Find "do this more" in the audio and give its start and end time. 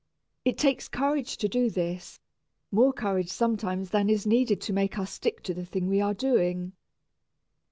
1.47-2.91